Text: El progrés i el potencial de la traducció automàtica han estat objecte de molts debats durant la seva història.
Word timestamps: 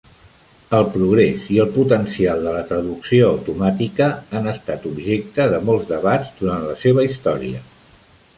El 0.75 0.85
progrés 0.93 1.43
i 1.57 1.59
el 1.65 1.67
potencial 1.75 2.41
de 2.45 2.53
la 2.55 2.63
traducció 2.71 3.27
automàtica 3.35 4.09
han 4.39 4.49
estat 4.55 4.89
objecte 4.93 5.47
de 5.53 5.61
molts 5.69 5.87
debats 5.93 6.35
durant 6.43 6.67
la 6.73 6.81
seva 6.87 7.07
història. 7.13 7.63